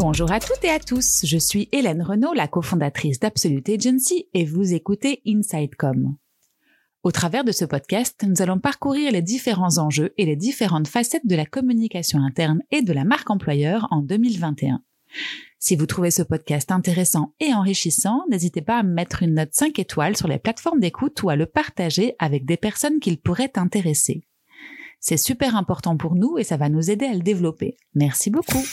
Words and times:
Bonjour 0.00 0.32
à 0.32 0.40
toutes 0.40 0.64
et 0.64 0.70
à 0.70 0.78
tous, 0.78 1.26
je 1.26 1.36
suis 1.36 1.68
Hélène 1.72 2.00
Renaud, 2.00 2.32
la 2.32 2.48
cofondatrice 2.48 3.20
d'Absolute 3.20 3.68
Agency 3.68 4.28
et 4.32 4.46
vous 4.46 4.72
écoutez 4.72 5.20
InsideCom. 5.26 6.16
Au 7.02 7.12
travers 7.12 7.44
de 7.44 7.52
ce 7.52 7.66
podcast, 7.66 8.24
nous 8.26 8.40
allons 8.40 8.58
parcourir 8.58 9.12
les 9.12 9.20
différents 9.20 9.76
enjeux 9.76 10.14
et 10.16 10.24
les 10.24 10.36
différentes 10.36 10.88
facettes 10.88 11.26
de 11.26 11.36
la 11.36 11.44
communication 11.44 12.18
interne 12.20 12.62
et 12.70 12.80
de 12.80 12.94
la 12.94 13.04
marque 13.04 13.28
employeur 13.28 13.88
en 13.90 14.00
2021. 14.00 14.82
Si 15.58 15.76
vous 15.76 15.84
trouvez 15.84 16.10
ce 16.10 16.22
podcast 16.22 16.72
intéressant 16.72 17.34
et 17.38 17.52
enrichissant, 17.52 18.22
n'hésitez 18.30 18.62
pas 18.62 18.78
à 18.78 18.82
mettre 18.82 19.22
une 19.22 19.34
note 19.34 19.52
5 19.52 19.78
étoiles 19.78 20.16
sur 20.16 20.28
les 20.28 20.38
plateformes 20.38 20.80
d'écoute 20.80 21.22
ou 21.22 21.28
à 21.28 21.36
le 21.36 21.44
partager 21.44 22.14
avec 22.18 22.46
des 22.46 22.56
personnes 22.56 23.00
qu'il 23.00 23.20
pourrait 23.20 23.52
intéresser. 23.56 24.22
C'est 24.98 25.18
super 25.18 25.56
important 25.56 25.98
pour 25.98 26.14
nous 26.14 26.38
et 26.38 26.44
ça 26.44 26.56
va 26.56 26.70
nous 26.70 26.90
aider 26.90 27.04
à 27.04 27.12
le 27.12 27.20
développer. 27.20 27.76
Merci 27.94 28.30
beaucoup. 28.30 28.64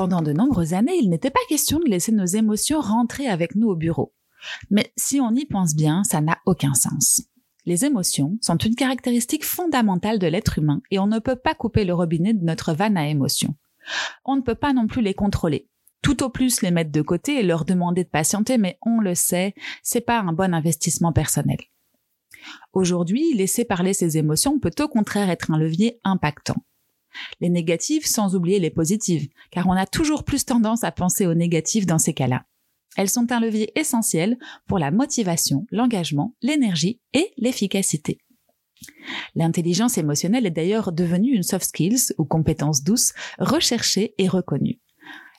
Pendant 0.00 0.22
de 0.22 0.32
nombreuses 0.32 0.72
années, 0.72 0.96
il 0.96 1.10
n'était 1.10 1.28
pas 1.28 1.40
question 1.46 1.78
de 1.78 1.84
laisser 1.84 2.10
nos 2.10 2.24
émotions 2.24 2.80
rentrer 2.80 3.26
avec 3.26 3.54
nous 3.54 3.68
au 3.68 3.76
bureau. 3.76 4.14
Mais 4.70 4.94
si 4.96 5.20
on 5.20 5.34
y 5.34 5.44
pense 5.44 5.76
bien, 5.76 6.04
ça 6.04 6.22
n'a 6.22 6.38
aucun 6.46 6.72
sens. 6.72 7.20
Les 7.66 7.84
émotions 7.84 8.38
sont 8.40 8.56
une 8.56 8.76
caractéristique 8.76 9.44
fondamentale 9.44 10.18
de 10.18 10.26
l'être 10.26 10.56
humain 10.56 10.80
et 10.90 10.98
on 10.98 11.06
ne 11.06 11.18
peut 11.18 11.36
pas 11.36 11.54
couper 11.54 11.84
le 11.84 11.92
robinet 11.92 12.32
de 12.32 12.42
notre 12.42 12.72
vanne 12.72 12.96
à 12.96 13.10
émotions. 13.10 13.54
On 14.24 14.36
ne 14.36 14.40
peut 14.40 14.54
pas 14.54 14.72
non 14.72 14.86
plus 14.86 15.02
les 15.02 15.12
contrôler. 15.12 15.68
Tout 16.00 16.22
au 16.22 16.30
plus 16.30 16.62
les 16.62 16.70
mettre 16.70 16.92
de 16.92 17.02
côté 17.02 17.38
et 17.38 17.42
leur 17.42 17.66
demander 17.66 18.04
de 18.04 18.08
patienter, 18.08 18.56
mais 18.56 18.78
on 18.80 19.00
le 19.00 19.14
sait, 19.14 19.52
c'est 19.82 20.00
pas 20.00 20.20
un 20.20 20.32
bon 20.32 20.54
investissement 20.54 21.12
personnel. 21.12 21.58
Aujourd'hui, 22.72 23.34
laisser 23.34 23.66
parler 23.66 23.92
ses 23.92 24.16
émotions 24.16 24.60
peut 24.60 24.72
au 24.80 24.88
contraire 24.88 25.28
être 25.28 25.50
un 25.50 25.58
levier 25.58 26.00
impactant. 26.04 26.56
Les 27.40 27.48
négatives 27.48 28.06
sans 28.06 28.34
oublier 28.34 28.58
les 28.58 28.70
positives, 28.70 29.28
car 29.50 29.66
on 29.66 29.72
a 29.72 29.86
toujours 29.86 30.24
plus 30.24 30.44
tendance 30.44 30.84
à 30.84 30.92
penser 30.92 31.26
aux 31.26 31.34
négatives 31.34 31.86
dans 31.86 31.98
ces 31.98 32.14
cas-là. 32.14 32.44
Elles 32.96 33.10
sont 33.10 33.30
un 33.32 33.40
levier 33.40 33.70
essentiel 33.78 34.38
pour 34.66 34.78
la 34.78 34.90
motivation, 34.90 35.66
l'engagement, 35.70 36.34
l'énergie 36.42 37.00
et 37.12 37.32
l'efficacité. 37.36 38.18
L'intelligence 39.34 39.98
émotionnelle 39.98 40.46
est 40.46 40.50
d'ailleurs 40.50 40.92
devenue 40.92 41.34
une 41.34 41.42
soft 41.42 41.66
skills 41.66 42.14
ou 42.18 42.24
compétence 42.24 42.82
douce 42.82 43.12
recherchée 43.38 44.14
et 44.18 44.28
reconnue. 44.28 44.80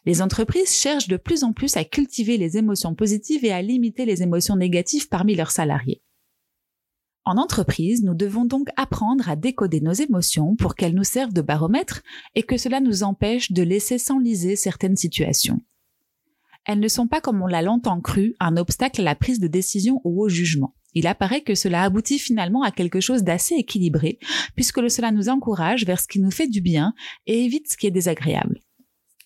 Les 0.05 0.21
entreprises 0.21 0.73
cherchent 0.73 1.07
de 1.07 1.17
plus 1.17 1.43
en 1.43 1.53
plus 1.53 1.77
à 1.77 1.83
cultiver 1.83 2.37
les 2.37 2.57
émotions 2.57 2.95
positives 2.95 3.45
et 3.45 3.51
à 3.51 3.61
limiter 3.61 4.05
les 4.05 4.23
émotions 4.23 4.55
négatives 4.55 5.09
parmi 5.09 5.35
leurs 5.35 5.51
salariés. 5.51 6.01
En 7.23 7.37
entreprise, 7.37 8.03
nous 8.03 8.15
devons 8.15 8.45
donc 8.45 8.69
apprendre 8.77 9.29
à 9.29 9.35
décoder 9.35 9.79
nos 9.79 9.93
émotions 9.93 10.55
pour 10.55 10.75
qu'elles 10.75 10.95
nous 10.95 11.03
servent 11.03 11.33
de 11.33 11.41
baromètre 11.41 12.01
et 12.33 12.41
que 12.41 12.57
cela 12.57 12.79
nous 12.79 13.03
empêche 13.03 13.51
de 13.51 13.61
laisser 13.61 13.99
s'enliser 13.99 14.55
certaines 14.55 14.95
situations. 14.95 15.59
Elles 16.65 16.79
ne 16.79 16.87
sont 16.87 17.07
pas, 17.07 17.21
comme 17.21 17.41
on 17.41 17.47
l'a 17.47 17.61
longtemps 17.61 18.01
cru, 18.01 18.35
un 18.39 18.57
obstacle 18.57 19.01
à 19.01 19.03
la 19.03 19.15
prise 19.15 19.39
de 19.39 19.47
décision 19.47 20.01
ou 20.03 20.23
au 20.23 20.29
jugement. 20.29 20.75
Il 20.93 21.07
apparaît 21.07 21.41
que 21.41 21.55
cela 21.55 21.83
aboutit 21.83 22.19
finalement 22.19 22.63
à 22.63 22.71
quelque 22.71 22.99
chose 22.99 23.23
d'assez 23.23 23.55
équilibré, 23.55 24.19
puisque 24.55 24.89
cela 24.89 25.11
nous 25.11 25.29
encourage 25.29 25.85
vers 25.85 25.99
ce 25.99 26.07
qui 26.07 26.19
nous 26.19 26.31
fait 26.31 26.47
du 26.47 26.61
bien 26.61 26.93
et 27.27 27.45
évite 27.45 27.71
ce 27.71 27.77
qui 27.77 27.87
est 27.87 27.91
désagréable. 27.91 28.59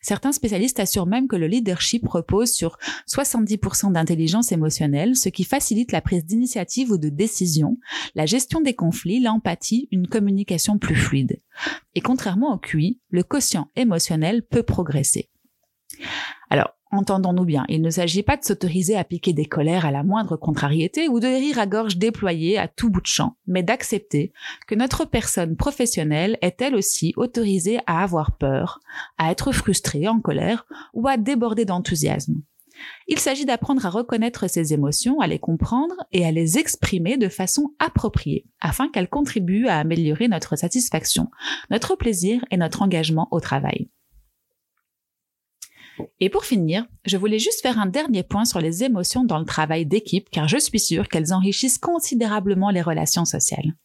Certains 0.05 0.33
spécialistes 0.33 0.79
assurent 0.79 1.07
même 1.07 1.27
que 1.27 1.35
le 1.35 1.47
leadership 1.47 2.07
repose 2.07 2.51
sur 2.51 2.77
70% 3.07 3.91
d'intelligence 3.91 4.51
émotionnelle, 4.51 5.15
ce 5.15 5.29
qui 5.29 5.43
facilite 5.43 5.91
la 5.91 5.99
prise 5.99 6.23
d'initiative 6.23 6.91
ou 6.91 6.99
de 6.99 7.09
décision, 7.09 7.79
la 8.13 8.27
gestion 8.27 8.61
des 8.61 8.75
conflits, 8.75 9.19
l'empathie, 9.19 9.87
une 9.89 10.07
communication 10.07 10.77
plus 10.77 10.93
fluide. 10.93 11.41
Et 11.95 12.01
contrairement 12.01 12.53
au 12.53 12.59
QI, 12.59 12.99
le 13.09 13.23
quotient 13.23 13.71
émotionnel 13.75 14.43
peut 14.43 14.61
progresser. 14.61 15.31
Alors, 16.51 16.75
Entendons-nous 16.95 17.43
bien, 17.43 17.65
il 17.67 17.81
ne 17.81 17.89
s'agit 17.89 18.23
pas 18.23 18.37
de 18.37 18.45
s'autoriser 18.45 18.95
à 18.95 19.03
piquer 19.03 19.33
des 19.33 19.43
colères 19.43 19.85
à 19.85 19.91
la 19.91 20.01
moindre 20.01 20.37
contrariété 20.37 21.09
ou 21.09 21.19
de 21.19 21.27
rire 21.27 21.59
à 21.59 21.67
gorge 21.67 21.97
déployée 21.97 22.57
à 22.57 22.69
tout 22.69 22.89
bout 22.89 23.01
de 23.01 23.05
champ, 23.05 23.35
mais 23.47 23.63
d'accepter 23.63 24.31
que 24.65 24.75
notre 24.75 25.03
personne 25.03 25.57
professionnelle 25.57 26.37
est 26.41 26.61
elle 26.61 26.73
aussi 26.73 27.13
autorisée 27.17 27.79
à 27.85 28.01
avoir 28.01 28.37
peur, 28.37 28.79
à 29.17 29.29
être 29.29 29.51
frustrée, 29.51 30.07
en 30.07 30.21
colère 30.21 30.65
ou 30.93 31.09
à 31.09 31.17
déborder 31.17 31.65
d'enthousiasme. 31.65 32.41
Il 33.09 33.19
s'agit 33.19 33.45
d'apprendre 33.45 33.85
à 33.85 33.89
reconnaître 33.89 34.49
ses 34.49 34.71
émotions, 34.71 35.19
à 35.19 35.27
les 35.27 35.39
comprendre 35.39 35.95
et 36.13 36.25
à 36.25 36.31
les 36.31 36.57
exprimer 36.57 37.17
de 37.17 37.27
façon 37.27 37.73
appropriée, 37.77 38.45
afin 38.61 38.87
qu'elles 38.87 39.09
contribuent 39.09 39.67
à 39.67 39.79
améliorer 39.79 40.29
notre 40.29 40.55
satisfaction, 40.55 41.29
notre 41.69 41.97
plaisir 41.97 42.45
et 42.51 42.57
notre 42.57 42.81
engagement 42.81 43.27
au 43.31 43.41
travail. 43.41 43.89
Et 46.19 46.29
pour 46.29 46.45
finir, 46.45 46.85
je 47.05 47.17
voulais 47.17 47.39
juste 47.39 47.61
faire 47.61 47.79
un 47.79 47.85
dernier 47.85 48.23
point 48.23 48.45
sur 48.45 48.59
les 48.59 48.83
émotions 48.83 49.23
dans 49.23 49.39
le 49.39 49.45
travail 49.45 49.85
d'équipe 49.85 50.29
car 50.29 50.47
je 50.47 50.57
suis 50.57 50.79
sûre 50.79 51.07
qu'elles 51.07 51.33
enrichissent 51.33 51.77
considérablement 51.77 52.69
les 52.69 52.81
relations 52.81 53.25
sociales. 53.25 53.75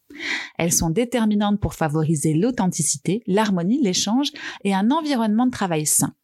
Elles 0.58 0.72
sont 0.72 0.90
déterminantes 0.90 1.60
pour 1.60 1.74
favoriser 1.74 2.34
l'authenticité, 2.34 3.22
l'harmonie, 3.26 3.80
l'échange 3.82 4.32
et 4.64 4.74
un 4.74 4.90
environnement 4.90 5.46
de 5.46 5.52
travail 5.52 5.86
sain. 5.86 6.14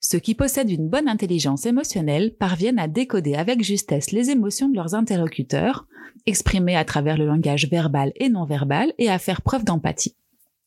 Ceux 0.00 0.18
qui 0.18 0.34
possèdent 0.34 0.70
une 0.70 0.88
bonne 0.88 1.08
intelligence 1.08 1.64
émotionnelle 1.64 2.34
parviennent 2.36 2.78
à 2.78 2.88
décoder 2.88 3.36
avec 3.36 3.62
justesse 3.62 4.12
les 4.12 4.30
émotions 4.30 4.68
de 4.68 4.76
leurs 4.76 4.94
interlocuteurs, 4.94 5.86
exprimer 6.26 6.76
à 6.76 6.84
travers 6.84 7.16
le 7.16 7.26
langage 7.26 7.68
verbal 7.70 8.12
et 8.16 8.28
non 8.28 8.44
verbal 8.44 8.92
et 8.98 9.08
à 9.08 9.18
faire 9.18 9.40
preuve 9.40 9.64
d'empathie. 9.64 10.14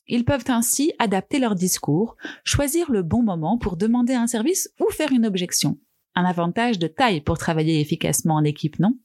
Ils 0.07 0.25
peuvent 0.25 0.45
ainsi 0.47 0.93
adapter 0.99 1.39
leur 1.39 1.55
discours, 1.55 2.15
choisir 2.43 2.91
le 2.91 3.03
bon 3.03 3.23
moment 3.23 3.57
pour 3.57 3.77
demander 3.77 4.13
un 4.13 4.27
service 4.27 4.69
ou 4.79 4.89
faire 4.89 5.11
une 5.11 5.25
objection. 5.25 5.77
Un 6.15 6.25
avantage 6.25 6.79
de 6.79 6.87
taille 6.87 7.21
pour 7.21 7.37
travailler 7.37 7.79
efficacement 7.79 8.35
en 8.35 8.43
équipe, 8.43 8.79
non? 8.79 8.97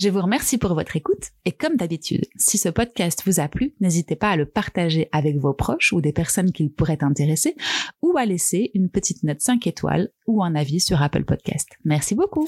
Je 0.00 0.08
vous 0.08 0.22
remercie 0.22 0.58
pour 0.58 0.74
votre 0.74 0.96
écoute 0.96 1.30
et 1.44 1.52
comme 1.52 1.76
d'habitude, 1.76 2.26
si 2.36 2.58
ce 2.58 2.68
podcast 2.68 3.22
vous 3.26 3.38
a 3.38 3.46
plu, 3.46 3.74
n'hésitez 3.78 4.16
pas 4.16 4.30
à 4.30 4.36
le 4.36 4.46
partager 4.46 5.08
avec 5.12 5.36
vos 5.36 5.54
proches 5.54 5.92
ou 5.92 6.00
des 6.00 6.12
personnes 6.12 6.50
qu'il 6.50 6.72
pourrait 6.72 7.04
intéresser 7.04 7.54
ou 8.02 8.16
à 8.16 8.26
laisser 8.26 8.72
une 8.74 8.88
petite 8.88 9.22
note 9.22 9.40
5 9.40 9.64
étoiles 9.68 10.10
ou 10.26 10.42
un 10.42 10.56
avis 10.56 10.80
sur 10.80 11.00
Apple 11.00 11.24
Podcast. 11.24 11.68
Merci 11.84 12.16
beaucoup. 12.16 12.46